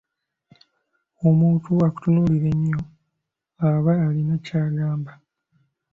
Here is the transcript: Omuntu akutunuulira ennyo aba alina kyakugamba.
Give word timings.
Omuntu 1.27 1.69
akutunuulira 1.87 2.47
ennyo 2.55 2.81
aba 3.69 3.93
alina 4.05 4.35
kyakugamba. 4.45 5.13